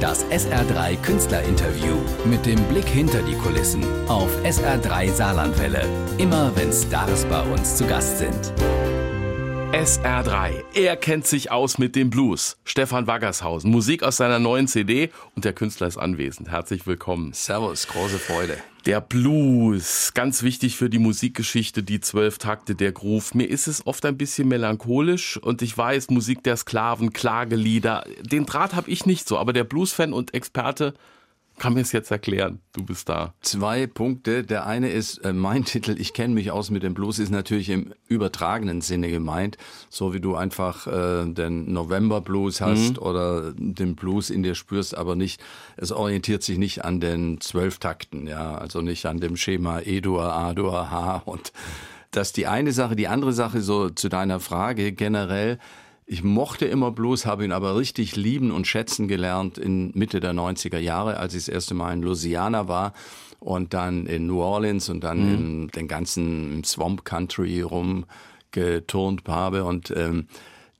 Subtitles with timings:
[0.00, 5.84] Das SR3 Künstlerinterview mit dem Blick hinter die Kulissen auf SR3 Saarlandwelle.
[6.18, 8.52] Immer wenn Stars bei uns zu Gast sind.
[9.72, 10.62] SR3.
[10.74, 12.58] Er kennt sich aus mit dem Blues.
[12.62, 13.72] Stefan Waggershausen.
[13.72, 16.48] Musik aus seiner neuen CD und der Künstler ist anwesend.
[16.48, 17.32] Herzlich willkommen.
[17.32, 18.56] Servus, große Freude.
[18.86, 23.34] Der Blues, ganz wichtig für die Musikgeschichte, die zwölf Takte, der Groove.
[23.34, 28.46] Mir ist es oft ein bisschen melancholisch und ich weiß, Musik der Sklaven, Klagelieder, den
[28.46, 30.94] Draht habe ich nicht so, aber der Blues-Fan und Experte
[31.58, 32.60] kann mir es jetzt erklären.
[32.72, 33.34] Du bist da.
[33.40, 34.44] Zwei Punkte.
[34.44, 37.68] Der eine ist, äh, mein Titel, ich kenne mich aus mit dem Blues, ist natürlich
[37.70, 39.58] im übertragenen Sinne gemeint.
[39.90, 42.98] So wie du einfach äh, den November Blues hast mhm.
[42.98, 45.40] oder den Blues in dir spürst, aber nicht,
[45.76, 50.32] es orientiert sich nicht an den zwölf Takten, ja, also nicht an dem Schema E-Dur,
[50.32, 51.52] A-Dur, H und
[52.10, 52.96] das ist die eine Sache.
[52.96, 55.58] Die andere Sache so zu deiner Frage generell,
[56.10, 60.32] ich mochte immer Blues, habe ihn aber richtig lieben und schätzen gelernt in Mitte der
[60.32, 62.94] 90er Jahre, als ich das erste Mal in Louisiana war
[63.40, 65.34] und dann in New Orleans und dann mhm.
[65.34, 69.64] in den ganzen Swamp Country rumgeturnt habe.
[69.64, 70.28] Und ähm,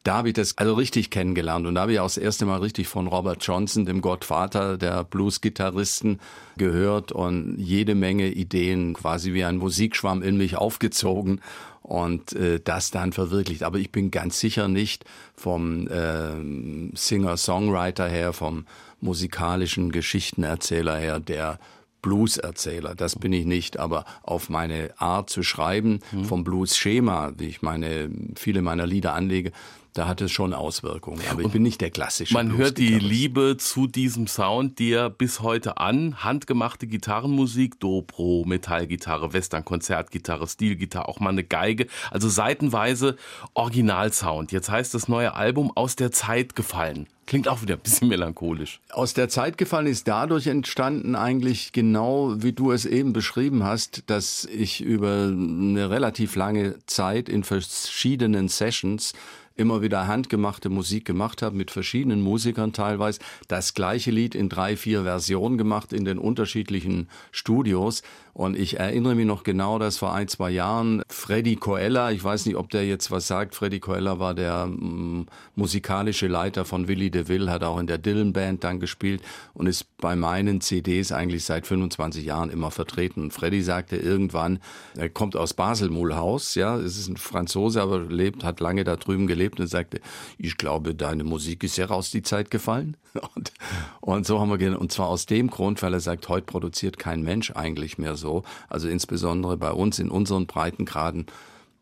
[0.02, 1.66] da habe ich das also richtig kennengelernt.
[1.66, 5.04] Und da habe ich auch das erste Mal richtig von Robert Johnson, dem Gottvater der
[5.04, 6.20] Blues-Gitarristen,
[6.56, 11.42] gehört und jede Menge Ideen quasi wie ein Musikschwamm in mich aufgezogen
[11.88, 13.62] und äh, das dann verwirklicht.
[13.62, 18.66] Aber ich bin ganz sicher nicht vom äh, Singer-Songwriter her, vom
[19.00, 21.58] musikalischen Geschichtenerzähler her, der
[22.02, 22.94] Blues-Erzähler.
[22.94, 26.24] Das bin ich nicht, aber auf meine Art zu schreiben, mhm.
[26.26, 29.52] vom Blues-Schema, wie ich meine, viele meiner Lieder anlege,
[29.98, 31.20] da hat es schon Auswirkungen.
[31.30, 32.32] Aber ich bin nicht der klassische.
[32.32, 36.22] Man hört die Liebe zu diesem Sound dir bis heute an.
[36.22, 41.88] Handgemachte Gitarrenmusik, Dobro, Metallgitarre, Western-Konzertgitarre, Stilgitarre, auch mal eine Geige.
[42.12, 43.16] Also seitenweise
[43.54, 44.52] Originalsound.
[44.52, 47.08] Jetzt heißt das neue Album aus der Zeit gefallen.
[47.26, 48.80] Klingt auch wieder ein bisschen melancholisch.
[48.90, 54.04] Aus der Zeit gefallen ist dadurch entstanden eigentlich genau, wie du es eben beschrieben hast,
[54.06, 59.12] dass ich über eine relativ lange Zeit in verschiedenen Sessions
[59.58, 64.76] immer wieder handgemachte Musik gemacht habe, mit verschiedenen Musikern teilweise, das gleiche Lied in drei,
[64.76, 68.02] vier Versionen gemacht in den unterschiedlichen Studios.
[68.38, 72.46] Und ich erinnere mich noch genau, dass vor ein, zwei Jahren Freddy Coella, ich weiß
[72.46, 75.26] nicht, ob der jetzt was sagt, Freddy Coella war der mm,
[75.56, 79.22] musikalische Leiter von Willy DeVille, hat auch in der Dylan Band dann gespielt
[79.54, 83.22] und ist bei meinen CDs eigentlich seit 25 Jahren immer vertreten.
[83.22, 84.60] Und Freddy sagte irgendwann,
[84.96, 89.26] er kommt aus Basel-Mulhouse, ja, es ist ein Franzose, aber lebt, hat lange da drüben
[89.26, 90.00] gelebt und sagte,
[90.38, 92.96] ich glaube, deine Musik ist sehr aus die Zeit gefallen.
[93.34, 93.52] Und,
[94.00, 97.22] und so haben wir, und zwar aus dem Grund, weil er sagt, heute produziert kein
[97.22, 98.27] Mensch eigentlich mehr so.
[98.68, 101.26] Also insbesondere bei uns in unseren Breitengraden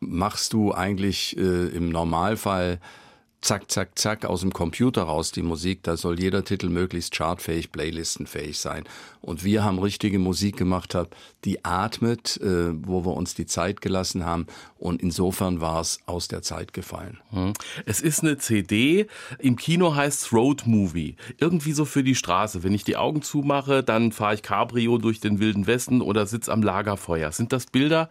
[0.00, 2.80] machst du eigentlich äh, im Normalfall
[3.46, 5.84] zack, zack, zack aus dem Computer raus die Musik.
[5.84, 8.84] Da soll jeder Titel möglichst chartfähig, playlistenfähig sein.
[9.20, 10.96] Und wir haben richtige Musik gemacht,
[11.44, 14.46] die atmet, äh, wo wir uns die Zeit gelassen haben.
[14.78, 17.20] Und insofern war es aus der Zeit gefallen.
[17.30, 17.52] Hm.
[17.86, 19.06] Es ist eine CD.
[19.38, 21.14] Im Kino heißt es Road Movie.
[21.38, 22.64] Irgendwie so für die Straße.
[22.64, 26.52] Wenn ich die Augen zumache, dann fahre ich Cabrio durch den Wilden Westen oder sitze
[26.52, 27.30] am Lagerfeuer.
[27.30, 28.08] Sind das Bilder,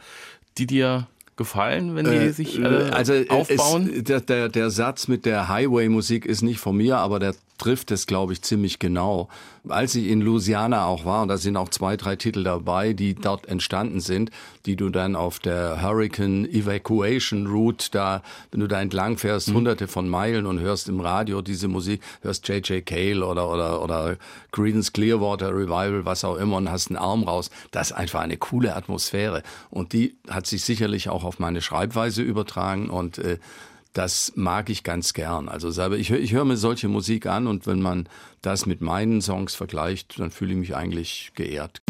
[0.58, 1.08] die dir
[1.38, 3.92] gefallen, wenn die äh, sich äh, also aufbauen?
[3.94, 7.92] Es, der, der, der Satz mit der Highway-Musik ist nicht von mir, aber der trifft
[7.92, 9.30] es, glaube ich, ziemlich genau.
[9.68, 13.16] Als ich in Louisiana auch war, und da sind auch zwei, drei Titel dabei, die
[13.16, 14.30] dort entstanden sind,
[14.66, 18.22] die du dann auf der Hurricane Evacuation Route da,
[18.52, 19.56] wenn du da entlang fährst, mhm.
[19.56, 22.86] hunderte von Meilen und hörst im Radio diese Musik, hörst J.J.
[22.86, 24.18] Cale oder, oder, oder
[24.52, 27.50] Creedence Clearwater Revival, was auch immer, und hast einen Arm raus.
[27.72, 29.42] Das ist einfach eine coole Atmosphäre.
[29.70, 33.40] Und die hat sich sicherlich auch auf meine Schreibweise übertragen und äh,
[33.96, 35.48] das mag ich ganz gern.
[35.48, 38.10] Also ich, ich höre mir solche Musik an und wenn man
[38.42, 41.82] das mit meinen Songs vergleicht, dann fühle ich mich eigentlich geehrt.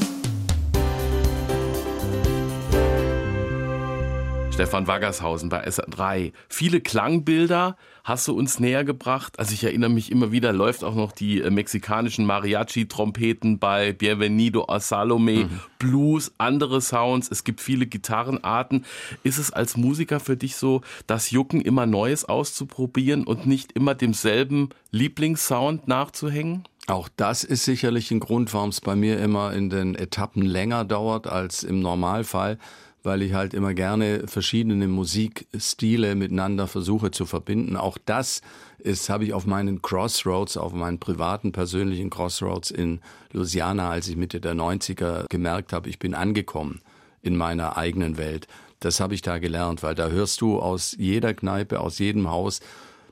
[4.55, 6.31] Stefan Waggershausen bei SA3.
[6.47, 9.37] Viele Klangbilder hast du uns näher gebracht.
[9.37, 14.63] Also ich erinnere mich immer wieder, läuft auch noch die äh, mexikanischen Mariachi-Trompeten bei Bienvenido
[14.69, 15.59] a Salome, mhm.
[15.77, 17.29] Blues, andere Sounds.
[17.29, 18.85] Es gibt viele Gitarrenarten.
[19.23, 23.93] Ist es als Musiker für dich so, das Jucken immer Neues auszuprobieren und nicht immer
[23.93, 26.63] demselben Lieblingssound nachzuhängen?
[26.87, 30.85] Auch das ist sicherlich ein Grund, warum es bei mir immer in den Etappen länger
[30.85, 32.57] dauert als im Normalfall
[33.05, 37.77] weil ich halt immer gerne verschiedene Musikstile miteinander versuche zu verbinden.
[37.77, 38.41] Auch das
[38.79, 42.99] ist, habe ich auf meinen Crossroads, auf meinen privaten, persönlichen Crossroads in
[43.31, 46.81] Louisiana, als ich Mitte der 90er gemerkt habe, ich bin angekommen
[47.21, 48.47] in meiner eigenen Welt.
[48.79, 52.59] Das habe ich da gelernt, weil da hörst du aus jeder Kneipe, aus jedem Haus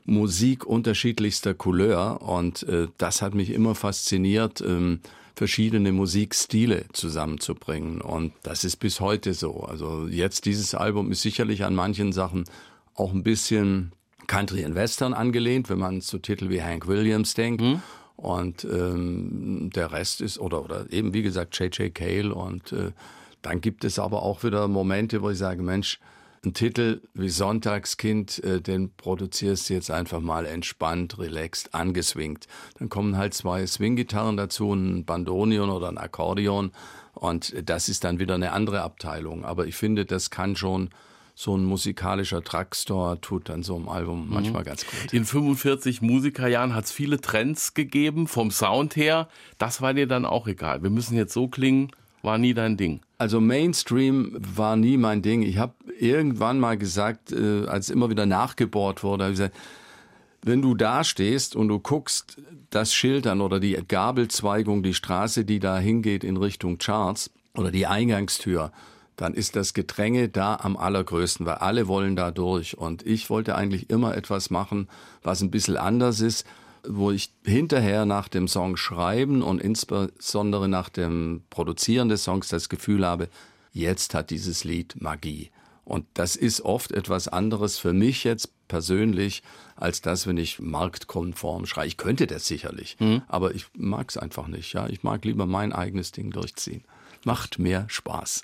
[0.06, 5.00] Musik unterschiedlichster Couleur und äh, das hat mich immer fasziniert, ähm,
[5.36, 9.62] verschiedene Musikstile zusammenzubringen und das ist bis heute so.
[9.62, 12.46] Also jetzt dieses Album ist sicherlich an manchen Sachen
[12.96, 13.92] auch ein bisschen
[14.28, 17.62] Country and Western angelehnt, wenn man zu Titel wie Hank Williams denkt.
[17.62, 17.82] Mhm.
[18.16, 21.94] Und ähm, der Rest ist, oder, oder eben wie gesagt, J.J.
[21.94, 22.34] Cale.
[22.34, 22.92] Und äh,
[23.42, 26.00] dann gibt es aber auch wieder Momente, wo ich sage, Mensch,
[26.46, 32.48] ein Titel wie Sonntagskind, äh, den produzierst du jetzt einfach mal entspannt, relaxed, angeswingt.
[32.80, 36.72] Dann kommen halt zwei Swing-Gitarren dazu, ein Bandonion oder ein Akkordeon.
[37.14, 39.46] Und das ist dann wieder eine andere Abteilung.
[39.46, 40.90] Aber ich finde, das kann schon
[41.36, 44.34] so ein musikalischer Drugstore tut dann so ein Album mhm.
[44.34, 45.14] manchmal ganz gut.
[45.14, 49.28] In 45 Musikerjahren hat es viele Trends gegeben, vom Sound her.
[49.58, 50.84] Das war dir dann auch egal.
[50.84, 51.92] Wir müssen jetzt so klingen,
[52.24, 53.02] war nie dein Ding.
[53.20, 55.44] Also Mainstream war nie mein Ding.
[55.44, 59.56] Ich habe irgendwann mal gesagt, äh, als immer wieder nachgebohrt wurde, ich gesagt,
[60.42, 65.46] wenn du da stehst und du guckst das Schild an oder die Gabelzweigung, die Straße,
[65.46, 68.72] die da hingeht in Richtung Charts oder die Eingangstür,
[69.16, 72.78] dann ist das Gedränge da am allergrößten, weil alle wollen da durch.
[72.78, 74.90] Und ich wollte eigentlich immer etwas machen,
[75.22, 76.46] was ein bisschen anders ist,
[76.88, 82.70] wo ich hinterher nach dem Song schreiben und insbesondere nach dem Produzieren des Songs das
[82.70, 83.30] Gefühl habe,
[83.72, 85.50] jetzt hat dieses Lied Magie.
[85.86, 89.44] Und das ist oft etwas anderes für mich jetzt persönlich,
[89.76, 91.88] als das, wenn ich marktkonform schreie.
[91.88, 93.22] Ich könnte das sicherlich, mhm.
[93.28, 94.74] aber ich mag es einfach nicht.
[94.74, 96.84] Ja, ich mag lieber mein eigenes Ding durchziehen.
[97.26, 98.44] Macht mehr Spaß.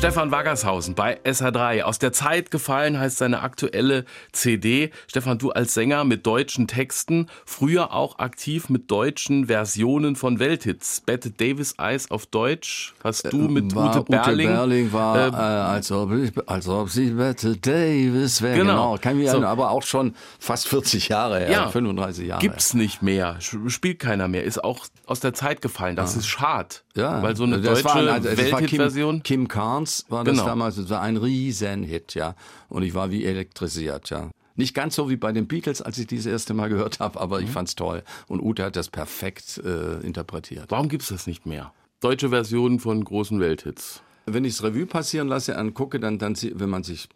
[0.00, 1.82] Stefan Waggershausen bei SH3.
[1.82, 4.92] Aus der Zeit gefallen heißt seine aktuelle CD.
[5.06, 11.02] Stefan, du als Sänger mit deutschen Texten, früher auch aktiv mit deutschen Versionen von Welthits.
[11.02, 14.46] Bette Davis Eyes auf Deutsch hast du mit war, Ute Berling.
[14.48, 18.56] Ute Berling war, äh, äh, als, ob ich, als ob sie Bette Davis wäre.
[18.56, 18.92] Genau.
[18.92, 19.02] genau.
[19.02, 19.44] Kann mich so.
[19.44, 22.40] aber auch schon fast 40 Jahre her, ja, 35 Jahre.
[22.40, 23.36] Gibt's nicht mehr,
[23.66, 25.94] spielt keiner mehr, ist auch aus der Zeit gefallen.
[25.94, 26.20] Das ja.
[26.20, 26.76] ist schade.
[26.96, 29.22] Ja, weil so eine deutsche also, Welthit-Version.
[29.22, 30.46] Kim, Kim Carnes war das genau.
[30.46, 32.34] damals, das war ein Riesenhit, ja.
[32.68, 34.30] Und ich war wie elektrisiert, ja.
[34.56, 37.38] Nicht ganz so wie bei den Beatles, als ich dieses erste Mal gehört habe, aber
[37.38, 37.44] mhm.
[37.44, 38.02] ich fand's toll.
[38.26, 40.66] Und Ute hat das perfekt äh, interpretiert.
[40.68, 41.72] Warum gibt's das nicht mehr?
[42.00, 44.02] Deutsche Versionen von großen Welthits.
[44.26, 47.08] Wenn ich das Revue passieren lasse, angucke, dann, dann, wenn man sich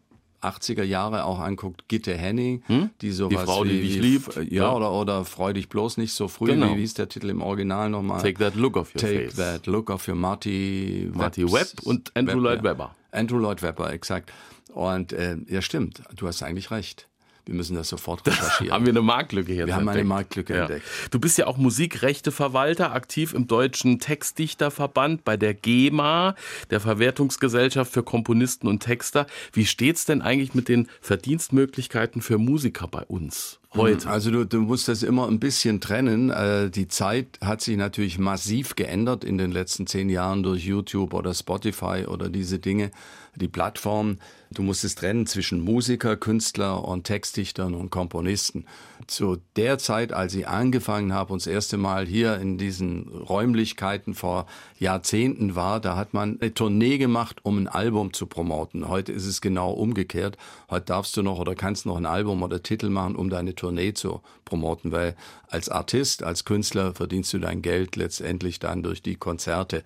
[0.45, 2.91] 80er Jahre auch anguckt, Gitte Henning, hm?
[3.01, 5.97] die sowas die Frau, wie, die ich lieb, ja, ja, oder oder freu dich bloß
[5.97, 6.75] nicht so früh, genau.
[6.75, 8.23] wie hieß der Titel im Original nochmal?
[8.23, 9.37] Take that look off your Take face.
[9.37, 12.95] that look off your Marty Marty Webb und Andrew Webb, Lloyd Webber.
[13.13, 14.33] Andrew Lloyd Webber, exakt.
[14.73, 17.09] Und äh, ja, stimmt, du hast eigentlich recht.
[17.47, 18.73] Wir müssen das sofort recherchieren.
[18.73, 19.99] haben wir eine Marktlücke hier Wir haben entdeckt.
[19.99, 20.61] eine Marktlücke ja.
[20.63, 20.87] entdeckt.
[21.11, 26.35] Du bist ja auch Musikrechteverwalter, aktiv im Deutschen Textdichterverband bei der GEMA,
[26.71, 29.27] der Verwertungsgesellschaft für Komponisten und Texter.
[29.53, 33.61] Wie steht's denn eigentlich mit den Verdienstmöglichkeiten für Musiker bei uns?
[33.77, 34.09] heute?
[34.09, 36.31] Also du, du musst das immer ein bisschen trennen.
[36.31, 41.15] Äh, die Zeit hat sich natürlich massiv geändert in den letzten zehn Jahren durch YouTube
[41.15, 42.91] oder Spotify oder diese Dinge,
[43.35, 44.19] die Plattform.
[44.55, 48.67] Du musst es trennen zwischen Musiker, Künstler und Textdichtern und Komponisten.
[49.09, 54.15] Zu der Zeit, als ich angefangen habe und das erste Mal hier in diesen Räumlichkeiten
[54.15, 54.47] vor
[54.79, 58.89] Jahrzehnten war, da hat man eine Tournee gemacht, um ein Album zu promoten.
[58.89, 60.39] Heute ist es genau umgekehrt.
[60.71, 63.93] Heute darfst du noch oder kannst noch ein Album oder Titel machen, um deine Tournee
[63.93, 65.17] zu promoten, weil
[65.49, 69.83] als Artist, als Künstler verdienst du dein Geld letztendlich dann durch die Konzerte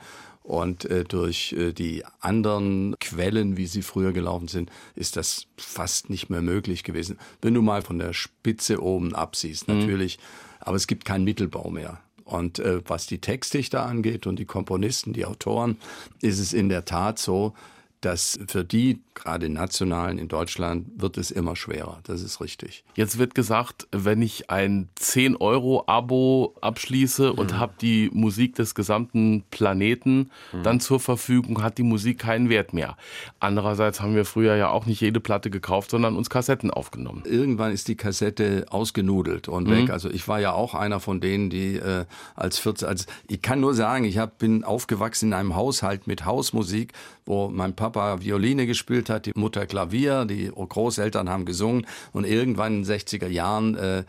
[0.49, 6.09] und äh, durch äh, die anderen Quellen, wie sie früher gelaufen sind, ist das fast
[6.09, 7.19] nicht mehr möglich gewesen.
[7.43, 9.81] Wenn du mal von der Spitze oben absiehst, mhm.
[9.81, 10.19] natürlich,
[10.61, 12.01] aber es gibt keinen Mittelbau mehr.
[12.25, 15.77] Und äh, was die Textdichter angeht und die Komponisten, die Autoren,
[16.23, 17.53] ist es in der Tat so,
[18.01, 21.99] dass für die, gerade Nationalen in Deutschland, wird es immer schwerer.
[22.05, 22.85] Das ist richtig.
[22.95, 27.59] Jetzt wird gesagt, wenn ich ein 10-Euro-Abo abschließe und mhm.
[27.59, 30.63] habe die Musik des gesamten Planeten mhm.
[30.63, 32.97] dann zur Verfügung, hat die Musik keinen Wert mehr.
[33.41, 37.25] Andererseits haben wir früher ja auch nicht jede Platte gekauft, sondern uns Kassetten aufgenommen.
[37.25, 39.73] Irgendwann ist die Kassette ausgenudelt und mhm.
[39.73, 39.91] weg.
[39.91, 42.05] Also ich war ja auch einer von denen, die äh,
[42.37, 46.25] als 14, als ich kann nur sagen, ich hab, bin aufgewachsen in einem Haushalt mit
[46.25, 46.93] Hausmusik,
[47.27, 52.25] wo mein Papa Papa Violine gespielt hat, die Mutter Klavier, die Großeltern haben gesungen und
[52.25, 54.05] irgendwann in den 60er Jahren äh,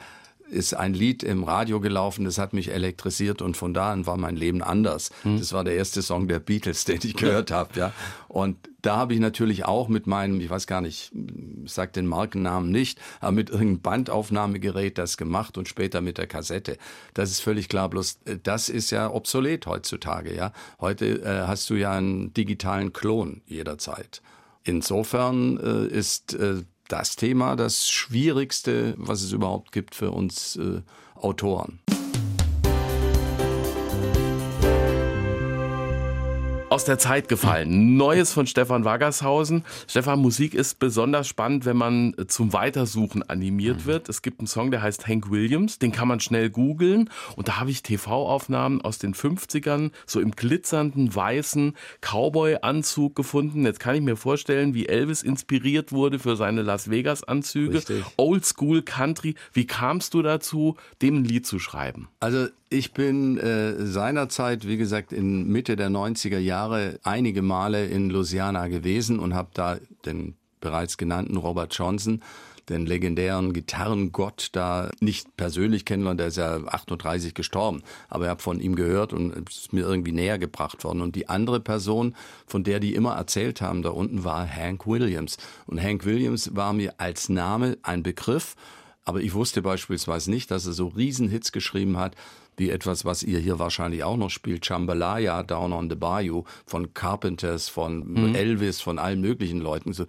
[0.50, 4.18] ist ein Lied im Radio gelaufen, das hat mich elektrisiert und von da an war
[4.18, 5.12] mein Leben anders.
[5.24, 5.40] Mhm.
[5.40, 7.94] Das war der erste Song der Beatles, den ich gehört habe, ja.
[8.28, 11.12] Und da habe ich natürlich auch mit meinem, ich weiß gar nicht,
[11.64, 16.28] ich sag den Markennamen nicht, aber mit irgendeinem Bandaufnahmegerät das gemacht und später mit der
[16.28, 16.78] Kassette.
[17.14, 20.54] Das ist völlig klar, bloß äh, das ist ja obsolet heutzutage, ja.
[20.80, 24.22] Heute äh, hast du ja einen digitalen Klon jederzeit.
[24.64, 30.82] insofern äh, ist äh, das Thema das Schwierigste, was es überhaupt gibt für uns äh,
[31.16, 31.80] Autoren.
[36.80, 37.98] Aus der Zeit gefallen.
[37.98, 39.66] Neues von Stefan Wagershausen.
[39.86, 44.08] Stefan, Musik ist besonders spannend, wenn man zum Weitersuchen animiert wird.
[44.08, 47.10] Es gibt einen Song, der heißt Hank Williams, den kann man schnell googeln.
[47.36, 53.66] Und da habe ich TV-Aufnahmen aus den 50ern, so im glitzernden weißen Cowboy-Anzug gefunden.
[53.66, 57.82] Jetzt kann ich mir vorstellen, wie Elvis inspiriert wurde für seine Las Vegas-Anzüge.
[58.16, 59.36] Old School Country.
[59.52, 62.08] Wie kamst du dazu, dem ein Lied zu schreiben?
[62.22, 68.10] Also ich bin äh, seinerzeit, wie gesagt, in Mitte der 90er Jahre einige Male in
[68.10, 72.22] Louisiana gewesen und habe da den bereits genannten Robert Johnson,
[72.70, 76.20] den legendären Gitarrengott, da nicht persönlich kennengelernt.
[76.20, 80.12] Der ist ja 38 gestorben, aber ich habe von ihm gehört und ist mir irgendwie
[80.12, 81.02] näher gebracht worden.
[81.02, 85.38] Und die andere Person, von der die immer erzählt haben da unten, war Hank Williams.
[85.66, 88.56] Und Hank Williams war mir als Name ein Begriff.
[89.06, 92.16] Aber ich wusste beispielsweise nicht, dass er so Riesenhits geschrieben hat,
[92.60, 96.94] wie etwas, was ihr hier wahrscheinlich auch noch spielt, Chambalaya, Down on the Bayou, von
[96.94, 98.36] Carpenters, von mhm.
[98.36, 99.94] Elvis, von allen möglichen Leuten.
[99.94, 100.06] So,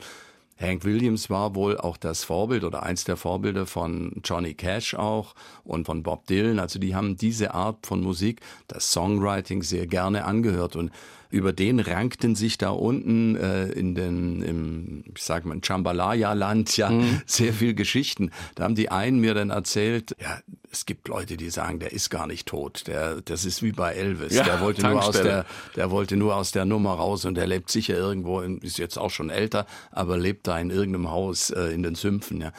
[0.60, 5.34] Hank Williams war wohl auch das Vorbild oder eins der Vorbilder von Johnny Cash auch
[5.64, 6.58] und von Bob Dylan.
[6.58, 10.90] Also die haben diese Art von Musik, das Songwriting sehr gerne angehört und
[11.30, 16.90] über den rankten sich da unten äh, in den, im, ich sag mal, Chambalaya-Land ja
[16.90, 17.22] mhm.
[17.26, 18.30] sehr viel Geschichten.
[18.56, 20.40] Da haben die einen mir dann erzählt, ja,
[20.72, 22.86] es gibt Leute, die sagen, der ist gar nicht tot.
[22.86, 24.34] Der, das ist wie bei Elvis.
[24.34, 25.46] Ja, der wollte nur aus der,
[25.76, 29.10] der wollte nur aus der Nummer raus und der lebt sicher irgendwo, ist jetzt auch
[29.10, 32.40] schon älter, aber lebt da in irgendeinem Haus äh, in den Sümpfen.
[32.40, 32.52] Ja.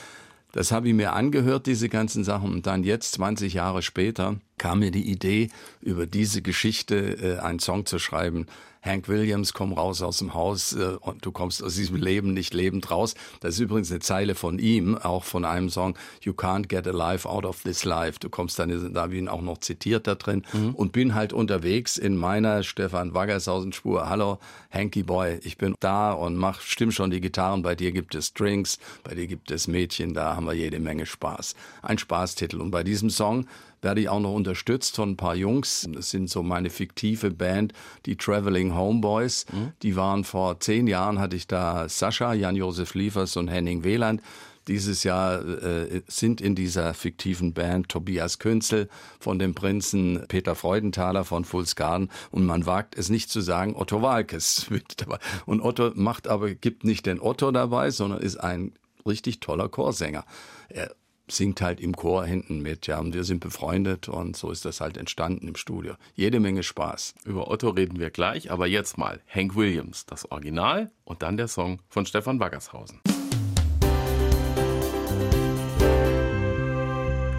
[0.51, 2.51] Das habe ich mir angehört, diese ganzen Sachen.
[2.51, 5.49] Und dann jetzt, 20 Jahre später, kam mir die Idee,
[5.81, 8.45] über diese Geschichte äh, einen Song zu schreiben.
[8.83, 12.53] Hank Williams, komm raus aus dem Haus äh, und du kommst aus diesem Leben nicht
[12.53, 13.15] lebend raus.
[13.39, 17.27] Das ist übrigens eine Zeile von ihm, auch von einem Song, You can't get alive
[17.27, 18.19] out of this life.
[18.19, 20.75] Du kommst dann, da habe ich ihn auch noch zitiert da drin mhm.
[20.75, 24.09] und bin halt unterwegs in meiner Stefan Waggershausen Spur.
[24.09, 24.37] Hallo,
[24.71, 27.63] Hanky Boy, ich bin da und mach, stimm schon die Gitarren.
[27.63, 31.07] Bei dir gibt es Strings, bei dir gibt es Mädchen, da haben wir jede Menge
[31.07, 31.55] Spaß.
[31.81, 32.61] Ein Spaßtitel.
[32.61, 33.47] Und bei diesem Song
[33.81, 35.87] werde ich auch noch unterstützt von ein paar Jungs.
[35.91, 37.73] Das sind so meine fiktive Band,
[38.05, 39.45] die Traveling Homeboys.
[39.51, 39.71] Mhm.
[39.81, 44.21] Die waren vor zehn Jahren, hatte ich da Sascha, Jan-Josef Liefers und Henning Wieland.
[44.67, 51.25] Dieses Jahr äh, sind in dieser fiktiven Band Tobias Künzel von dem Prinzen, Peter Freudenthaler
[51.25, 55.17] von Fools Garden und man wagt es nicht zu sagen, Otto Walkes mit dabei.
[55.47, 58.73] Und Otto macht aber, gibt nicht den Otto dabei, sondern ist ein
[59.05, 60.25] richtig toller Chorsänger.
[60.69, 60.95] Er
[61.31, 64.81] singt halt im Chor hinten mit, ja, und wir sind befreundet und so ist das
[64.81, 65.95] halt entstanden im Studio.
[66.15, 67.15] Jede Menge Spaß.
[67.25, 71.47] Über Otto reden wir gleich, aber jetzt mal Hank Williams, das Original und dann der
[71.47, 73.01] Song von Stefan Waggershausen.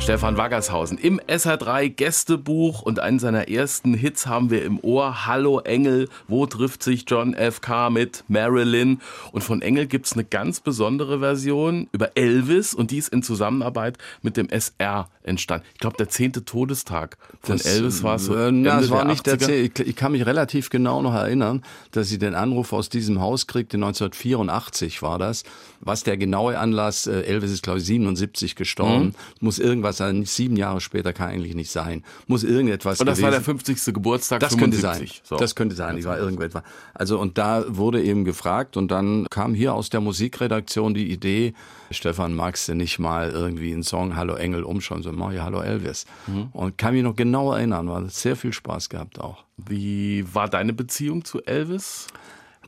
[0.02, 5.26] Stefan Waggershausen im SR3 Gästebuch und einen seiner ersten Hits haben wir im Ohr.
[5.26, 7.60] Hallo Engel, wo trifft sich John F.
[7.60, 7.88] K.
[7.88, 9.00] mit Marilyn?
[9.30, 13.22] Und von Engel gibt es eine ganz besondere Version über Elvis und die ist in
[13.22, 15.66] Zusammenarbeit mit dem SR entstanden.
[15.74, 18.34] Ich glaube, der zehnte Todestag von das, Elvis war so.
[18.34, 19.36] Äh, na, es war nicht 80er.
[19.36, 19.82] der zehnte.
[19.84, 21.62] Ich kann mich relativ genau noch erinnern,
[21.92, 25.44] dass ich den Anruf aus diesem Haus kriegte, 1984 war das.
[25.80, 29.14] Was der genaue Anlass, äh, Elvis ist glaube ich 77 gestorben, mhm.
[29.40, 30.24] muss irgendwas was sein.
[30.24, 32.02] Sieben Jahre später kann eigentlich nicht sein.
[32.26, 33.24] Muss irgendetwas Und das gewesen.
[33.24, 33.94] war der 50.
[33.94, 34.40] Geburtstag.
[34.40, 34.82] Das 75.
[34.82, 35.20] könnte sein.
[35.24, 35.36] So.
[35.36, 35.98] Das könnte sein.
[35.98, 36.62] Ich war irgendetwas.
[36.94, 41.54] Also und da wurde eben gefragt und dann kam hier aus der Musikredaktion die Idee,
[41.90, 45.02] Stefan, magst du nicht mal irgendwie einen Song Hallo Engel umschauen?
[45.02, 46.06] So, mach ich Hallo Elvis.
[46.26, 46.48] Mhm.
[46.52, 49.44] Und kann mich noch genau erinnern, war sehr viel Spaß gehabt auch.
[49.56, 52.08] Wie war deine Beziehung zu Elvis?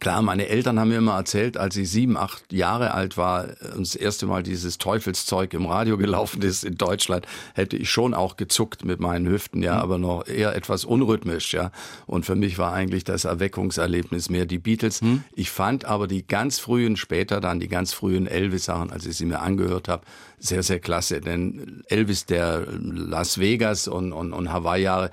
[0.00, 3.86] Klar, meine Eltern haben mir immer erzählt, als ich sieben, acht Jahre alt war und
[3.86, 8.36] das erste Mal dieses Teufelszeug im Radio gelaufen ist in Deutschland, hätte ich schon auch
[8.36, 9.80] gezuckt mit meinen Hüften, ja, mhm.
[9.80, 11.70] aber noch eher etwas unrhythmisch, ja.
[12.06, 15.00] Und für mich war eigentlich das Erweckungserlebnis mehr die Beatles.
[15.00, 15.22] Mhm.
[15.32, 19.26] Ich fand aber die ganz frühen, später dann die ganz frühen Elvis-Sachen, als ich sie
[19.26, 20.02] mir angehört habe,
[20.44, 21.20] sehr, sehr klasse.
[21.20, 25.10] Denn Elvis, der Las Vegas und, und, und Hawaii-Jahre,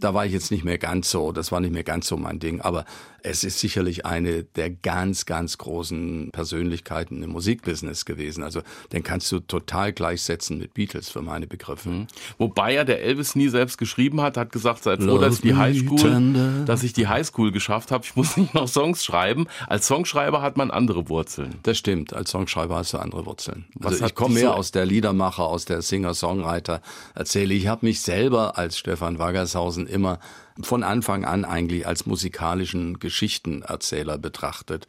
[0.00, 2.38] da war ich jetzt nicht mehr ganz so, das war nicht mehr ganz so mein
[2.38, 2.60] Ding.
[2.60, 2.84] Aber
[3.24, 8.44] es ist sicherlich eine der ganz, ganz großen Persönlichkeiten im Musikbusiness gewesen.
[8.44, 8.60] Also
[8.92, 11.88] den kannst du total gleichsetzen mit Beatles für meine Begriffe.
[11.88, 12.06] Mhm.
[12.36, 15.54] Wobei ja der Elvis nie selbst geschrieben hat, hat gesagt, seid froh, dass ich die
[15.54, 18.04] Highschool, dass ich die Highschool geschafft habe.
[18.04, 19.46] Ich muss nicht noch Songs schreiben.
[19.66, 21.54] Als Songschreiber hat man andere Wurzeln.
[21.62, 22.12] Das stimmt.
[22.12, 23.64] Als Songschreiber hast du andere Wurzeln.
[23.82, 26.80] Also ich komme mehr so aus der Liedermacher, aus der Singer-Songwriter.
[27.14, 30.18] Erzähle ich habe mich selber als Stefan Waggershausen immer
[30.62, 34.86] von Anfang an eigentlich als musikalischen Geschichtenerzähler betrachtet.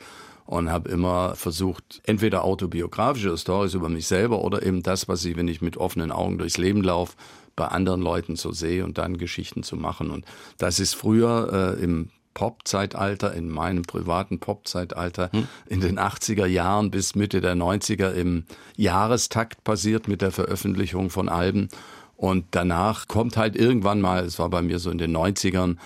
[0.47, 5.35] und habe immer versucht, entweder autobiografische Stories über mich selber oder eben das, was ich,
[5.37, 7.15] wenn ich mit offenen Augen durchs Leben laufe,
[7.55, 10.11] bei anderen Leuten so sehe und dann Geschichten zu machen.
[10.11, 10.25] Und
[10.57, 15.47] das ist früher äh, im Pop-Zeitalter, in meinem privaten Pop-Zeitalter, hm.
[15.67, 18.43] in den 80er Jahren bis Mitte der 90er im
[18.77, 21.69] Jahrestakt passiert mit der Veröffentlichung von Alben.
[22.15, 25.77] Und danach kommt halt irgendwann mal, es war bei mir so in den 90ern,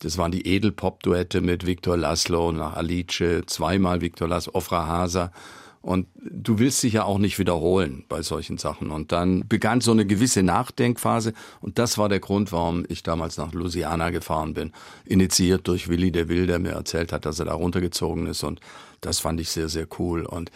[0.00, 5.32] das waren die Edelpop-Duette mit Viktor Laszlo, nach Alice, zweimal Viktor Laszlo, Ofra Hasa.
[5.80, 8.90] Und du willst dich ja auch nicht wiederholen bei solchen Sachen.
[8.90, 11.32] Und dann begann so eine gewisse Nachdenkphase.
[11.60, 14.72] Und das war der Grund, warum ich damals nach Louisiana gefahren bin.
[15.04, 18.42] Initiiert durch Willi der Will, der mir erzählt hat, dass er da runtergezogen ist.
[18.42, 18.60] Und
[19.00, 20.26] das fand ich sehr, sehr cool.
[20.26, 20.50] Und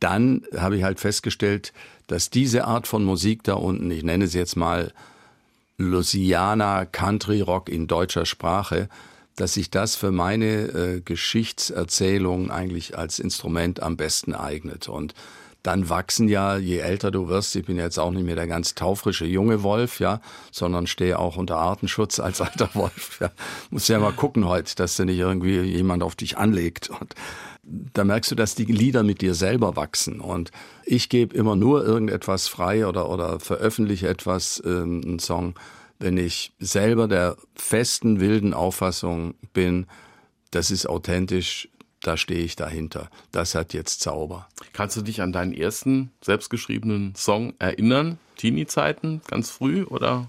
[0.00, 1.72] dann habe ich halt festgestellt,
[2.08, 4.92] dass diese Art von Musik da unten, ich nenne sie jetzt mal
[5.78, 8.88] Louisiana Country Rock in deutscher Sprache,
[9.36, 14.88] dass sich das für meine äh, Geschichtserzählung eigentlich als Instrument am besten eignet.
[14.88, 15.14] Und
[15.64, 18.74] dann wachsen ja, je älter du wirst, ich bin jetzt auch nicht mehr der ganz
[18.74, 20.20] taufrische junge Wolf, ja,
[20.52, 23.18] sondern stehe auch unter Artenschutz als alter Wolf.
[23.20, 23.30] Ja.
[23.70, 26.90] Muss ja mal gucken heute, dass da nicht irgendwie jemand auf dich anlegt.
[26.90, 27.14] Und
[27.62, 30.20] da merkst du, dass die Lieder mit dir selber wachsen.
[30.20, 30.50] Und
[30.84, 35.54] ich gebe immer nur irgendetwas frei oder, oder veröffentliche etwas, ähm, einen Song,
[35.98, 39.86] wenn ich selber der festen, wilden Auffassung bin,
[40.50, 41.68] das ist authentisch,
[42.00, 43.10] da stehe ich dahinter.
[43.32, 44.48] Das hat jetzt Zauber.
[44.72, 48.18] Kannst du dich an deinen ersten selbstgeschriebenen Song erinnern?
[48.36, 50.28] Teenie-Zeiten, ganz früh oder?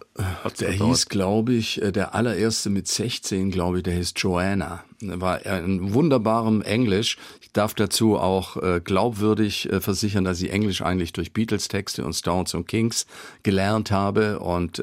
[0.60, 4.84] Der hieß, glaube ich, äh, der allererste mit 16, glaube ich, der hieß Joanna.
[5.02, 7.18] War in wunderbarem Englisch.
[7.42, 12.14] Ich darf dazu auch äh, glaubwürdig äh, versichern, dass ich Englisch eigentlich durch Beatles-Texte und
[12.14, 13.06] Stones und Kings
[13.44, 14.82] gelernt habe und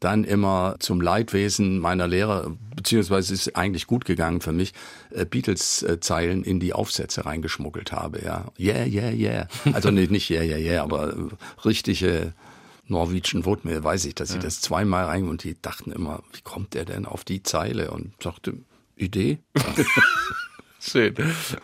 [0.00, 4.72] dann immer zum Leidwesen meiner Lehrer, beziehungsweise ist eigentlich gut gegangen für mich,
[5.30, 8.20] Beatles-Zeilen in die Aufsätze reingeschmuggelt habe.
[8.24, 9.48] Ja, yeah, yeah, yeah.
[9.72, 11.14] Also nicht, nicht yeah, yeah, yeah, aber
[11.64, 12.32] richtige
[12.88, 14.42] Norwegian Wood weiß ich, dass sie ja.
[14.42, 17.90] das zweimal rein und die dachten immer, wie kommt der denn auf die Zeile?
[17.90, 18.54] Und sagte,
[18.96, 19.38] Idee.
[20.80, 21.14] Schön.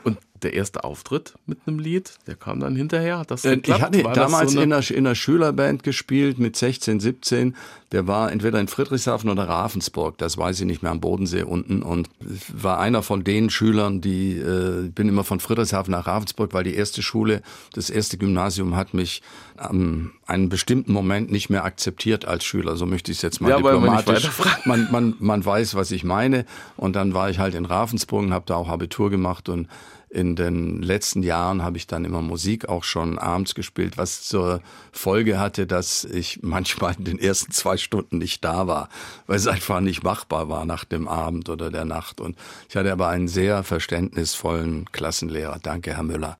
[0.05, 3.19] Und der erste Auftritt mit einem Lied, der kam dann hinterher.
[3.19, 6.57] Hat das äh, Ich hatte war damals so in, einer, in einer Schülerband gespielt mit
[6.57, 7.57] 16, 17.
[7.93, 11.83] Der war entweder in Friedrichshafen oder Ravensburg, das weiß ich nicht mehr, am Bodensee unten.
[11.83, 12.11] Und
[12.53, 16.75] war einer von den Schülern, die, äh, bin immer von Friedrichshafen nach Ravensburg, weil die
[16.75, 19.23] erste Schule, das erste Gymnasium hat mich
[19.57, 22.77] am einem bestimmten Moment nicht mehr akzeptiert als Schüler.
[22.77, 24.29] So möchte ich es jetzt mal ja, diplomatisch.
[24.67, 26.45] Man, man, man weiß, was ich meine.
[26.77, 29.69] Und dann war ich halt in Ravensburg und habe da auch Abitur gemacht und
[30.11, 34.61] in den letzten Jahren habe ich dann immer Musik auch schon abends gespielt, was zur
[34.93, 38.89] Folge hatte, dass ich manchmal in den ersten zwei Stunden nicht da war,
[39.27, 42.21] weil es einfach nicht machbar war nach dem Abend oder der Nacht.
[42.21, 42.37] Und
[42.69, 45.59] ich hatte aber einen sehr verständnisvollen Klassenlehrer.
[45.63, 46.39] Danke, Herr Müller.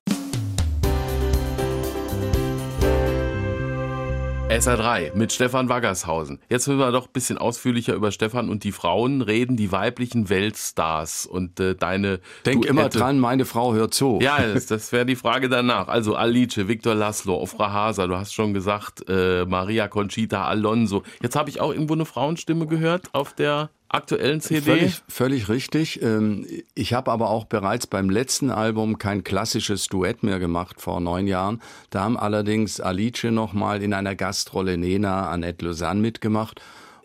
[4.49, 6.39] SR3 mit Stefan Waggershausen.
[6.49, 10.29] Jetzt müssen wir doch ein bisschen ausführlicher über Stefan und die Frauen reden, die weiblichen
[10.29, 12.19] Weltstars und äh, deine.
[12.47, 12.69] Denk Duette.
[12.69, 14.17] immer dran, meine Frau hört zu.
[14.23, 15.87] Ja, das, das wäre die Frage danach.
[15.87, 21.03] Also Alice, Viktor Laszlo, Ofra Hasa, du hast schon gesagt, äh, Maria Conchita Alonso.
[21.21, 24.61] Jetzt habe ich auch irgendwo eine Frauenstimme gehört auf der aktuellen CD?
[24.61, 26.01] Völlig, völlig richtig.
[26.01, 30.99] Ähm, ich habe aber auch bereits beim letzten Album kein klassisches Duett mehr gemacht vor
[30.99, 31.61] neun Jahren.
[31.89, 36.61] Da haben allerdings Alice nochmal in einer Gastrolle Nena Annette Lausanne mitgemacht.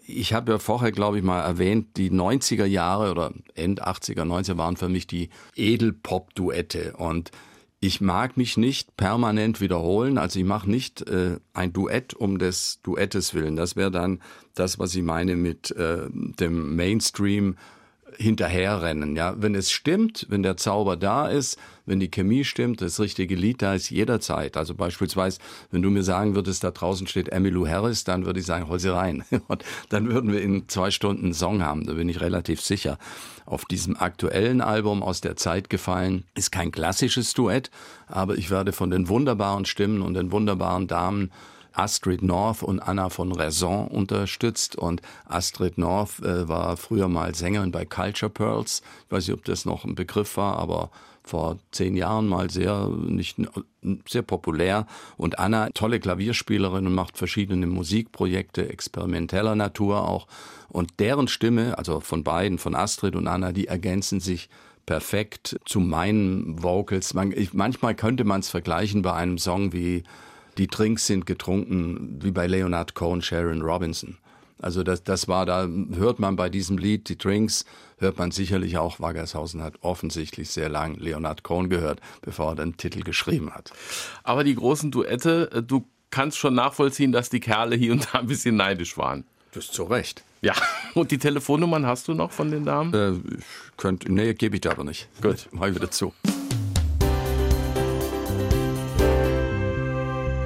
[0.07, 4.59] Ich habe ja vorher, glaube ich, mal erwähnt, die 90er Jahre oder End 80er, 90er
[4.59, 6.94] waren für mich die Edelpop-Duette.
[6.99, 7.31] Und
[7.87, 12.81] ich mag mich nicht permanent wiederholen, also ich mache nicht äh, ein Duett um des
[12.83, 13.57] Duettes willen.
[13.57, 14.23] Das wäre dann
[14.55, 17.57] das, was ich meine mit äh, dem Mainstream
[18.17, 19.17] hinterherrennen.
[19.17, 23.35] Ja, wenn es stimmt, wenn der Zauber da ist, wenn die Chemie stimmt, das richtige
[23.35, 24.57] Lied da ist, jederzeit.
[24.57, 25.38] Also beispielsweise,
[25.71, 28.79] wenn du mir sagen würdest, da draußen steht Emmylou Harris, dann würde ich sagen, hol
[28.79, 29.25] sie rein.
[29.49, 32.99] Und dann würden wir in zwei Stunden einen Song haben, da bin ich relativ sicher.
[33.47, 37.71] Auf diesem aktuellen Album aus der Zeit gefallen ist kein klassisches Duett,
[38.07, 41.31] aber ich werde von den wunderbaren Stimmen und den wunderbaren Damen
[41.74, 44.76] Astrid North und Anna von Raison unterstützt.
[44.76, 48.82] Und Astrid North äh, war früher mal Sängerin bei Culture Pearls.
[49.06, 50.90] Ich weiß nicht, ob das noch ein Begriff war, aber
[51.24, 53.38] vor zehn Jahren mal sehr, nicht,
[54.06, 54.87] sehr populär.
[55.16, 60.26] Und Anna, tolle Klavierspielerin und macht verschiedene Musikprojekte experimenteller Natur auch.
[60.68, 64.50] Und deren Stimme, also von beiden, von Astrid und Anna, die ergänzen sich
[64.84, 67.14] perfekt zu meinen Vocals.
[67.14, 70.04] Man, ich, manchmal könnte man es vergleichen bei einem Song wie
[70.59, 74.19] die Drinks sind getrunken wie bei Leonard Cohen, Sharon Robinson.
[74.61, 77.64] Also das, das war, da hört man bei diesem Lied, die Drinks,
[77.99, 82.77] hört man sicherlich auch, Waggershausen hat offensichtlich sehr lang Leonard Cohen gehört, bevor er den
[82.77, 83.73] Titel geschrieben hat.
[84.23, 88.21] Aber die großen Duette, äh, du kannst schon nachvollziehen, dass die Kerle hier und da
[88.21, 89.25] ein bisschen neidisch waren.
[89.53, 90.23] Das ist zu Recht.
[90.40, 90.55] Ja,
[90.95, 92.95] und die Telefonnummern hast du noch von den Damen?
[92.95, 93.38] Äh,
[93.77, 95.09] könnt, nee, gebe ich dir aber nicht.
[95.21, 95.49] Gut.
[95.53, 96.12] Mach ich wieder zu.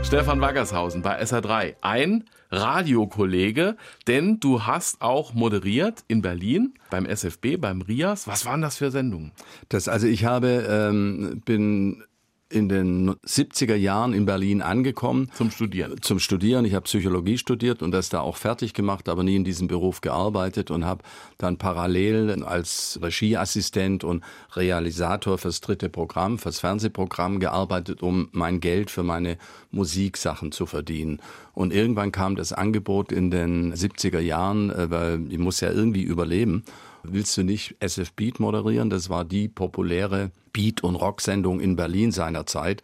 [0.09, 1.75] Stefan Waggershausen bei SA3.
[1.83, 8.27] Ein Radiokollege, denn du hast auch moderiert in Berlin beim SFB, beim RIAS.
[8.27, 9.33] Was waren das für Sendungen?
[9.68, 12.05] Das, also ich habe, ähm, bin
[12.50, 15.30] in den 70er Jahren in Berlin angekommen.
[15.34, 16.00] Zum Studieren.
[16.00, 16.64] Zum Studieren.
[16.64, 20.00] Ich habe Psychologie studiert und das da auch fertig gemacht, aber nie in diesem Beruf
[20.00, 21.02] gearbeitet und habe
[21.37, 28.90] dann parallel als Regieassistent und Realisator fürs dritte Programm, fürs Fernsehprogramm gearbeitet, um mein Geld
[28.90, 29.37] für meine
[29.70, 31.20] Musiksachen zu verdienen.
[31.52, 36.02] Und irgendwann kam das Angebot in den 70er Jahren, äh, weil ich muss ja irgendwie
[36.02, 36.64] überleben
[37.02, 38.90] willst du nicht SF Beat moderieren?
[38.90, 42.83] Das war die populäre Beat- und Rock-Sendung in Berlin seinerzeit.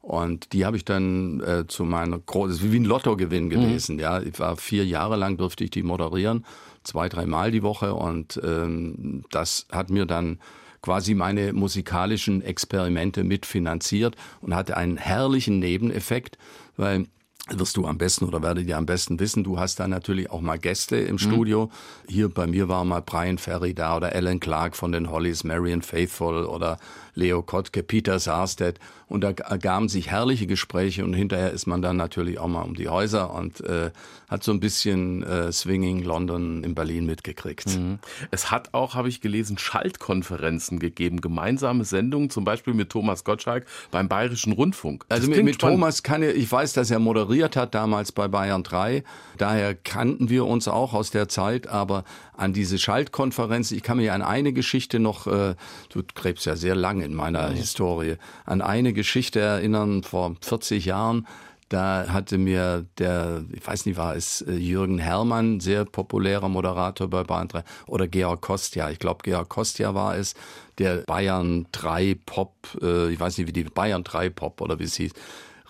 [0.00, 3.96] Und die habe ich dann äh, zu meiner großen, wie ein Lottogewinn gewesen.
[3.96, 4.00] Mhm.
[4.00, 6.46] Ja, ich war vier Jahre lang durfte ich die moderieren,
[6.84, 7.94] zwei, dreimal die Woche.
[7.94, 10.38] Und ähm, das hat mir dann
[10.82, 16.38] quasi meine musikalischen Experimente mitfinanziert und hatte einen herrlichen Nebeneffekt,
[16.76, 17.06] weil
[17.48, 19.44] wirst du am besten oder werdet ihr am besten wissen.
[19.44, 21.18] Du hast da natürlich auch mal Gäste im mhm.
[21.18, 21.70] Studio.
[22.08, 25.82] Hier bei mir war mal Brian Ferry da oder Alan Clark von den Hollies, Marion
[25.82, 26.78] Faithful oder
[27.14, 28.80] Leo Kottke, Peter Sarstedt.
[29.08, 32.74] Und da ergaben sich herrliche Gespräche und hinterher ist man dann natürlich auch mal um
[32.74, 33.90] die Häuser und äh,
[34.28, 37.76] hat so ein bisschen äh, Swinging London in Berlin mitgekriegt.
[37.76, 38.00] Mhm.
[38.32, 43.66] Es hat auch, habe ich gelesen, Schaltkonferenzen gegeben, gemeinsame Sendungen, zum Beispiel mit Thomas Gottschalk
[43.92, 45.04] beim Bayerischen Rundfunk.
[45.08, 48.26] Das also mit, mit Thomas kann ich, ich weiß, dass er moderiert hat damals bei
[48.26, 49.04] Bayern 3.
[49.38, 52.02] Daher kannten wir uns auch aus der Zeit, aber
[52.36, 55.54] an diese Schaltkonferenz, ich kann mich an eine Geschichte noch, äh,
[55.90, 57.54] du gräbst ja sehr lange in meiner mhm.
[57.54, 61.28] Historie, an eine Geschichte erinnern vor 40 Jahren.
[61.68, 67.08] Da hatte mir der, ich weiß nicht, war es äh, Jürgen Herrmann, sehr populärer Moderator
[67.08, 70.34] bei Bayern 3, oder Georg Kostja, ich glaube Georg Kostja war es,
[70.78, 74.84] der Bayern 3 Pop, äh, ich weiß nicht, wie die Bayern 3 Pop oder wie
[74.84, 75.12] es hieß,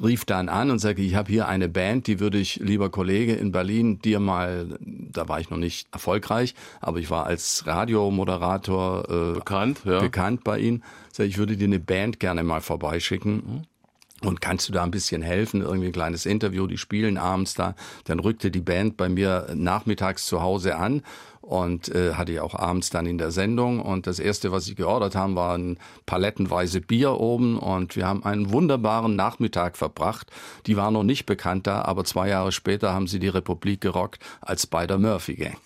[0.02, 3.34] rief dann an und sagte, ich habe hier eine Band, die würde ich, lieber Kollege
[3.34, 9.04] in Berlin, dir mal, da war ich noch nicht erfolgreich, aber ich war als Radiomoderator
[9.08, 10.00] äh, bekannt, ja.
[10.00, 10.82] bekannt bei Ihnen.
[11.12, 13.66] Sag, ich würde dir eine Band gerne mal vorbeischicken.
[14.22, 15.60] Und kannst du da ein bisschen helfen?
[15.60, 17.74] Irgendwie ein kleines Interview, die spielen abends da.
[18.04, 21.02] Dann rückte die Band bei mir nachmittags zu Hause an
[21.46, 23.80] und äh, hatte ich auch abends dann in der Sendung.
[23.80, 28.50] Und das erste, was ich geordert haben, waren palettenweise Bier oben und wir haben einen
[28.50, 30.30] wunderbaren Nachmittag verbracht.
[30.66, 34.20] Die war noch nicht bekannt da, aber zwei Jahre später haben sie die Republik gerockt
[34.40, 35.56] als Spider Murphy Gang.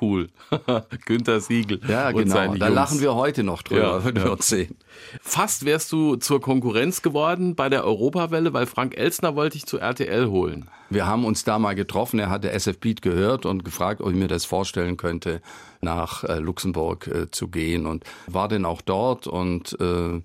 [0.00, 0.28] Cool.
[1.06, 1.80] Günther Siegel.
[1.88, 2.54] Ja, genau.
[2.56, 4.76] Da lachen wir heute noch drüber, ja, wenn wir uns sehen.
[5.20, 9.78] Fast wärst du zur Konkurrenz geworden bei der Europawelle, weil Frank Elsner wollte ich zu
[9.78, 10.68] RTL holen.
[10.88, 12.18] Wir haben uns da mal getroffen.
[12.18, 15.40] Er hatte SF Beat gehört und gefragt, ob ich mir das vorstellen könnte,
[15.80, 17.86] nach äh, Luxemburg äh, zu gehen.
[17.86, 20.20] Und war dann auch dort und äh,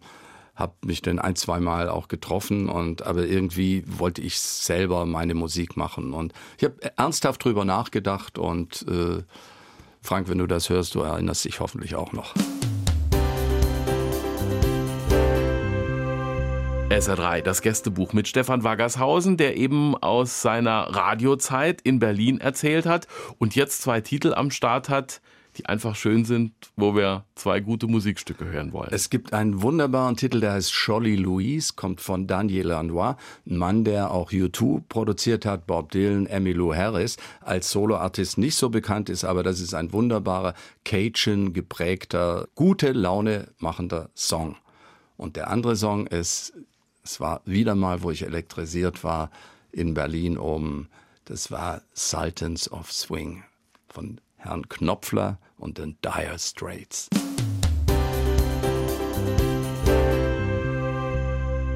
[0.56, 5.34] habe mich dann ein, zwei Mal auch getroffen und aber irgendwie wollte ich selber meine
[5.34, 9.22] Musik machen und ich habe ernsthaft drüber nachgedacht und äh,
[10.02, 12.34] Frank, wenn du das hörst, du erinnerst dich hoffentlich auch noch.
[16.90, 23.08] SR3, das Gästebuch mit Stefan Waggershausen, der eben aus seiner Radiozeit in Berlin erzählt hat
[23.40, 25.20] und jetzt zwei Titel am Start hat,
[25.58, 28.90] die einfach schön sind, wo wir zwei gute Musikstücke hören wollen.
[28.92, 33.16] Es gibt einen wunderbaren Titel, der heißt Jolly Louise, kommt von Daniel Lanois,
[33.50, 38.70] ein Mann, der auch U2 produziert hat, Bob Dylan, Emmylou Harris, als Soloartist nicht so
[38.70, 44.56] bekannt ist, aber das ist ein wunderbarer Cajun geprägter, gute Laune machender Song.
[45.18, 46.54] Und der andere Song ist
[47.06, 49.30] es war wieder mal, wo ich elektrisiert war,
[49.72, 50.90] in Berlin oben.
[51.26, 53.44] Das war Sultans of Swing
[53.88, 57.10] von Herrn Knopfler und den Dire Straits.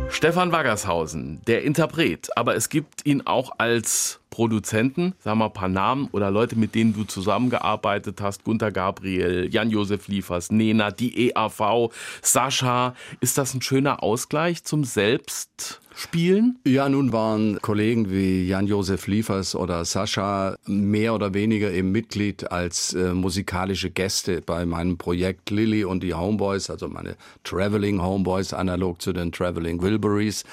[0.10, 5.68] Stefan Waggershausen, der Interpret, aber es gibt ihn auch als Produzenten, sagen wir ein paar
[5.68, 11.92] Namen oder Leute, mit denen du zusammengearbeitet hast, Gunter Gabriel, Jan-Josef Liefers, Nena, die EAV,
[12.22, 12.96] Sascha.
[13.20, 15.82] Ist das ein schöner Ausgleich zum Selbst?
[15.94, 16.58] spielen?
[16.66, 22.94] Ja, nun waren Kollegen wie Jan-Josef Liefers oder Sascha mehr oder weniger im Mitglied als
[22.94, 29.02] äh, musikalische Gäste bei meinem Projekt Lilly und die Homeboys, also meine Traveling Homeboys, analog
[29.02, 30.46] zu den Traveling Wilburys.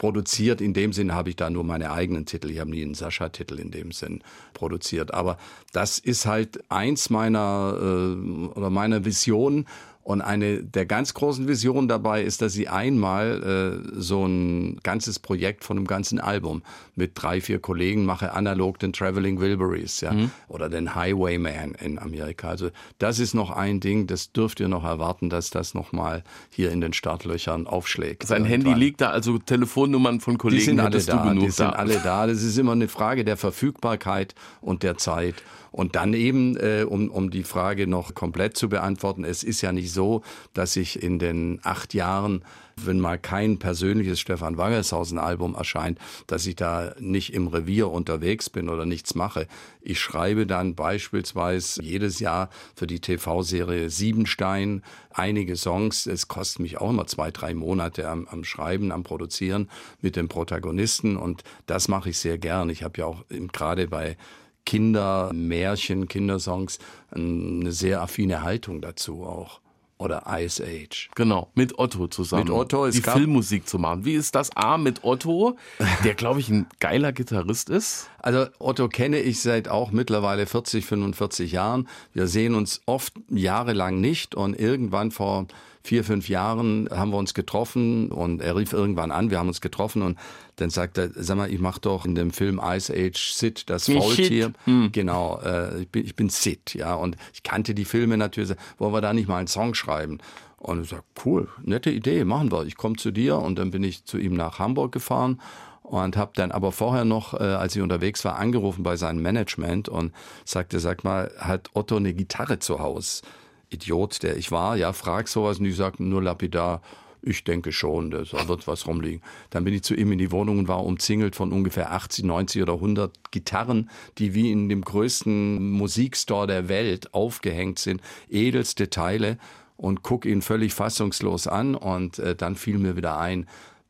[0.00, 0.62] Produziert.
[0.62, 2.50] In dem Sinn habe ich da nur meine eigenen Titel.
[2.50, 4.22] Ich habe nie einen Sascha-Titel in dem Sinn
[4.54, 5.12] produziert.
[5.12, 5.36] Aber
[5.74, 9.66] das ist halt eins meiner äh, oder meiner Visionen.
[10.10, 15.20] Und eine der ganz großen Visionen dabei ist, dass sie einmal äh, so ein ganzes
[15.20, 16.64] Projekt von einem ganzen Album
[16.96, 20.32] mit drei, vier Kollegen mache, analog den Traveling Wilburys, ja, mhm.
[20.48, 22.48] oder den Highwayman in Amerika.
[22.48, 26.72] Also das ist noch ein Ding, das dürft ihr noch erwarten, dass das nochmal hier
[26.72, 28.26] in den Startlöchern aufschlägt.
[28.26, 32.00] Sein Handy liegt da, also Telefonnummern von Kollegen die sind alle da, die sind alle
[32.02, 32.26] da.
[32.26, 35.36] Das ist immer eine Frage der Verfügbarkeit und der Zeit.
[35.72, 39.72] Und dann eben, äh, um, um die Frage noch komplett zu beantworten, es ist ja
[39.72, 40.22] nicht so,
[40.54, 42.42] dass ich in den acht Jahren
[42.86, 48.68] wenn mal kein persönliches Stefan Wangershausen-Album erscheint, dass ich da nicht im Revier unterwegs bin
[48.68, 49.46] oder nichts mache.
[49.80, 56.06] Ich schreibe dann beispielsweise jedes Jahr für die TV-Serie Siebenstein einige Songs.
[56.06, 59.68] Es kostet mich auch immer zwei, drei Monate am, am Schreiben, am Produzieren
[60.00, 62.70] mit den Protagonisten und das mache ich sehr gern.
[62.70, 64.16] Ich habe ja auch gerade bei
[64.64, 66.78] Kindermärchen, Kindersongs
[67.10, 69.60] eine sehr affine Haltung dazu auch.
[69.98, 71.10] Oder Ice Age.
[71.14, 72.44] Genau, mit Otto zusammen.
[72.44, 74.06] Mit Otto ist Die Filmmusik zu machen.
[74.06, 75.58] Wie ist das A mit Otto,
[76.04, 78.08] der glaube ich ein geiler Gitarrist ist?
[78.18, 81.86] Also Otto kenne ich seit auch mittlerweile 40, 45 Jahren.
[82.14, 85.46] Wir sehen uns oft jahrelang nicht und irgendwann vor
[85.82, 89.60] vier, fünf Jahren haben wir uns getroffen und er rief irgendwann an, wir haben uns
[89.60, 90.18] getroffen und
[90.56, 93.86] dann sagt er, sag mal, ich mache doch in dem Film Ice Age Sid, das
[93.86, 94.52] Faultier.
[94.64, 94.90] Hm.
[94.92, 98.92] Genau, äh, ich, bin, ich bin Sid, ja, und ich kannte die Filme natürlich, wollen
[98.92, 100.18] wir da nicht mal einen Song schreiben?
[100.58, 102.66] Und ich sag, cool, nette Idee, machen wir.
[102.66, 105.40] Ich komme zu dir und dann bin ich zu ihm nach Hamburg gefahren
[105.82, 109.88] und habe dann aber vorher noch, äh, als ich unterwegs war, angerufen bei seinem Management
[109.88, 110.12] und
[110.44, 113.22] sagte, sag mal, hat Otto eine Gitarre zu Hause?
[113.70, 116.82] Idiot, der ich war, ja, frag sowas und die sagten nur lapidar,
[117.22, 119.22] ich denke schon, da wird was rumliegen.
[119.50, 122.62] Dann bin ich zu ihm in die Wohnung und war umzingelt von ungefähr 80, 90
[122.62, 128.00] oder 100 Gitarren, die wie in dem größten Musikstore der Welt aufgehängt sind.
[128.28, 129.38] Edelste Teile
[129.76, 133.46] und guck ihn völlig fassungslos an und äh, dann fiel mir wieder ein,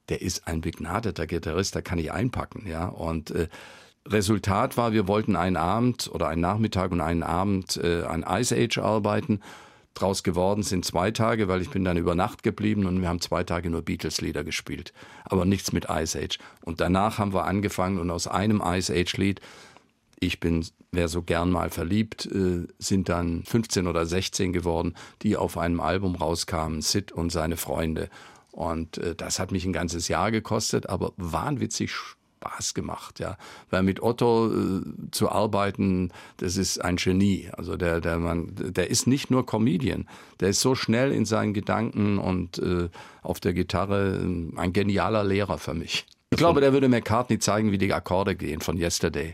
[0.09, 2.87] der ist ein begnadeter Gitarrist, da kann ich einpacken, ja.
[2.87, 3.49] Und äh,
[4.07, 8.57] Resultat war, wir wollten einen Abend oder einen Nachmittag und einen Abend äh, an Ice
[8.57, 9.41] Age arbeiten
[9.95, 13.21] draus geworden sind zwei Tage, weil ich bin dann über Nacht geblieben und wir haben
[13.21, 14.93] zwei Tage nur Beatles-Lieder gespielt,
[15.25, 16.39] aber nichts mit Ice Age.
[16.65, 19.41] Und danach haben wir angefangen und aus einem Ice Age-Lied,
[20.21, 25.37] ich bin, wer so gern mal verliebt, äh, sind dann 15 oder 16 geworden, die
[25.37, 28.11] auf einem Album rauskamen, Sid und seine Freunde.
[28.53, 31.91] Und äh, das hat mich ein ganzes Jahr gekostet, aber wahnwitzig
[32.41, 33.37] Spaß gemacht, ja.
[33.69, 37.51] Weil mit Otto äh, zu arbeiten, das ist ein Genie.
[37.53, 40.07] Also der, der Mann, der ist nicht nur Comedian,
[40.41, 42.89] der ist so schnell in seinen Gedanken und äh,
[43.23, 46.07] auf der Gitarre äh, ein genialer Lehrer für mich.
[46.31, 49.33] Ich glaube, der würde McCartney zeigen, wie die Akkorde gehen von Yesterday.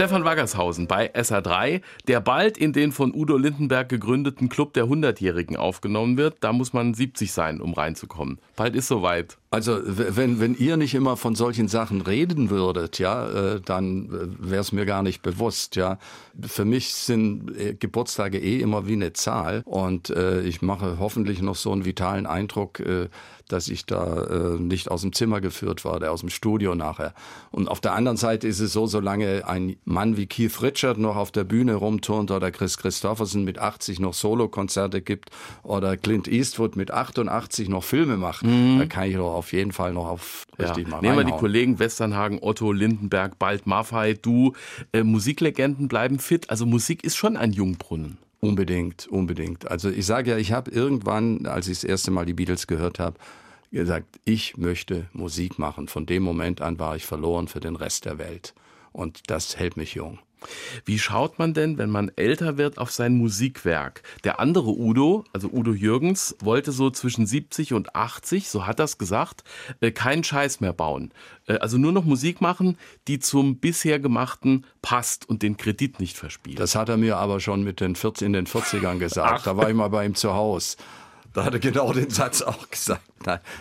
[0.00, 5.58] Stefan Waggershausen bei SA3, der bald in den von Udo Lindenberg gegründeten Club der Hundertjährigen
[5.58, 6.38] aufgenommen wird.
[6.40, 8.38] Da muss man 70 sein, um reinzukommen.
[8.56, 9.36] Bald ist soweit.
[9.52, 14.50] Also wenn, wenn ihr nicht immer von solchen Sachen reden würdet, ja, äh, dann äh,
[14.50, 15.98] wäre es mir gar nicht bewusst, ja.
[16.40, 21.42] Für mich sind äh, Geburtstage eh immer wie eine Zahl und äh, ich mache hoffentlich
[21.42, 23.08] noch so einen vitalen Eindruck, äh,
[23.50, 27.14] dass ich da äh, nicht aus dem Zimmer geführt war, der aus dem Studio nachher.
[27.50, 31.16] Und auf der anderen Seite ist es so, solange ein Mann wie Keith Richard noch
[31.16, 35.30] auf der Bühne rumturnt oder Chris Christopherson mit 80 noch Solokonzerte gibt
[35.62, 38.78] oder Clint Eastwood mit 88 noch Filme macht, mhm.
[38.78, 40.90] da kann ich doch auf jeden Fall noch auf richtig ja.
[40.90, 44.52] mal Nehmen wir die Kollegen Westernhagen, Otto, Lindenberg, bald Maffei, du.
[44.92, 46.50] Äh, Musiklegenden bleiben fit.
[46.50, 48.18] Also Musik ist schon ein Jungbrunnen.
[48.40, 49.70] Unbedingt, unbedingt.
[49.70, 52.98] Also ich sage ja, ich habe irgendwann, als ich das erste Mal die Beatles gehört
[52.98, 53.16] habe,
[53.70, 55.88] gesagt, ich möchte Musik machen.
[55.88, 58.54] Von dem Moment an war ich verloren für den Rest der Welt.
[58.92, 60.18] Und das hält mich jung.
[60.84, 64.02] Wie schaut man denn, wenn man älter wird, auf sein Musikwerk?
[64.24, 68.84] Der andere Udo, also Udo Jürgens, wollte so zwischen 70 und 80, so hat er
[68.84, 69.44] es gesagt,
[69.80, 71.12] äh, keinen Scheiß mehr bauen.
[71.46, 76.16] Äh, also nur noch Musik machen, die zum bisher gemachten passt und den Kredit nicht
[76.16, 76.60] verspielt.
[76.60, 79.40] Das hat er mir aber schon mit den 40, in den 40ern gesagt.
[79.40, 79.44] Ach.
[79.44, 80.76] Da war ich mal bei ihm zu Hause.
[81.32, 83.02] Da hat er genau den Satz auch gesagt.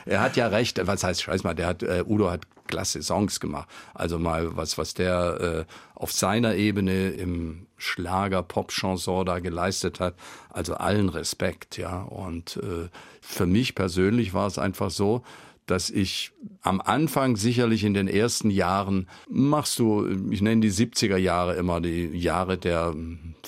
[0.06, 0.80] Er hat ja recht.
[0.88, 3.68] Was heißt, scheiß mal, der hat, äh, Udo hat klasse Songs gemacht.
[3.94, 10.00] Also mal was, was der äh, auf seiner Ebene im Schlager, Pop, Chanson da geleistet
[10.00, 10.16] hat.
[10.50, 12.02] Also allen Respekt, ja.
[12.02, 12.90] Und äh,
[13.22, 15.24] für mich persönlich war es einfach so,
[15.66, 21.18] dass ich am Anfang sicherlich in den ersten Jahren machst du, ich nenne die 70er
[21.18, 22.96] Jahre immer die Jahre der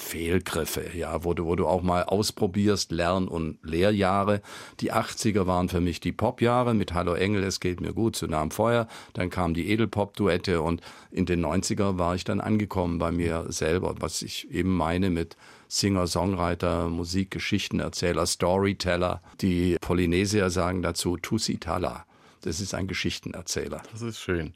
[0.02, 4.42] Fehlgriffe, ja, wo du, wo du auch mal ausprobierst, Lern- und Lehrjahre.
[4.80, 8.28] Die 80er waren für mich die Popjahre mit Hallo Engel, es geht mir gut, zu
[8.32, 8.88] am Feuer.
[9.14, 13.96] Dann kamen die Edelpop-Duette und in den 90er war ich dann angekommen bei mir selber,
[14.00, 15.38] was ich eben meine mit
[15.68, 19.22] Singer, Songwriter, Musikgeschichtenerzähler, Storyteller.
[19.40, 22.06] Die Polynesier sagen dazu Tusitala.
[22.42, 23.84] Das ist ein Geschichtenerzähler.
[23.92, 24.54] Das ist schön.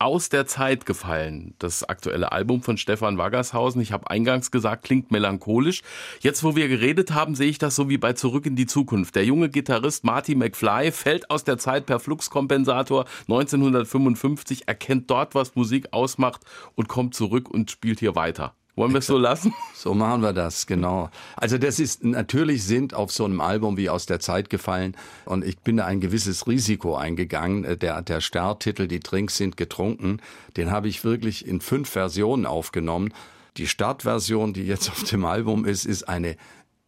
[0.00, 3.80] Aus der Zeit gefallen, das aktuelle Album von Stefan Waggershausen.
[3.80, 5.82] Ich habe eingangs gesagt, klingt melancholisch.
[6.20, 9.14] Jetzt, wo wir geredet haben, sehe ich das so wie bei Zurück in die Zukunft.
[9.14, 15.54] Der junge Gitarrist Marty McFly fällt aus der Zeit per Fluxkompensator 1955, erkennt dort, was
[15.54, 16.42] Musik ausmacht
[16.74, 18.54] und kommt zurück und spielt hier weiter.
[18.78, 19.52] Wollen wir es so lassen?
[19.74, 21.10] So machen wir das, genau.
[21.34, 25.44] Also das ist, natürlich sind auf so einem Album wie aus der Zeit gefallen und
[25.44, 27.64] ich bin da ein gewisses Risiko eingegangen.
[27.64, 30.20] Äh, der, der Starttitel, die Drinks sind getrunken,
[30.56, 33.12] den habe ich wirklich in fünf Versionen aufgenommen.
[33.56, 36.36] Die Startversion, die jetzt auf dem Album ist, ist eine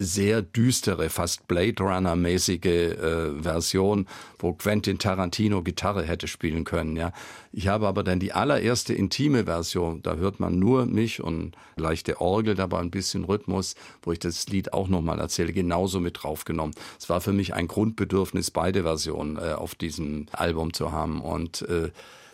[0.01, 4.07] sehr düstere, fast Blade Runner-mäßige äh, Version,
[4.39, 6.95] wo Quentin Tarantino Gitarre hätte spielen können.
[6.95, 7.13] Ja,
[7.51, 10.01] ich habe aber dann die allererste intime Version.
[10.01, 14.47] Da hört man nur mich und leichte Orgel dabei, ein bisschen Rhythmus, wo ich das
[14.47, 16.73] Lied auch nochmal erzähle, genauso mit draufgenommen.
[16.99, 21.61] Es war für mich ein Grundbedürfnis, beide Versionen äh, auf diesem Album zu haben und
[21.63, 21.91] äh,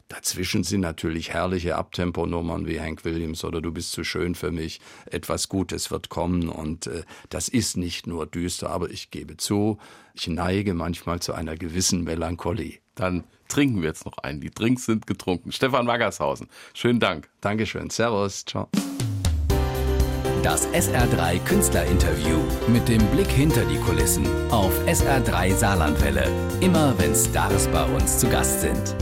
[0.08, 4.80] Dazwischen sind natürlich herrliche Abtemponummern wie Hank Williams oder Du bist zu schön für mich.
[5.06, 9.78] Etwas Gutes wird kommen und äh, das ist nicht nur düster, aber ich gebe zu,
[10.14, 12.80] ich neige manchmal zu einer gewissen Melancholie.
[12.96, 14.40] Dann trinken wir jetzt noch einen.
[14.40, 15.52] Die Drinks sind getrunken.
[15.52, 17.30] Stefan Waggershausen, schönen Dank.
[17.42, 17.90] Dankeschön.
[17.90, 18.46] Servus.
[18.46, 18.70] Ciao.
[20.42, 22.38] Das SR3 Künstlerinterview
[22.70, 26.30] mit dem Blick hinter die Kulissen auf SR3 Saarlandwelle.
[26.62, 28.96] Immer wenn Stars bei uns zu Gast sind.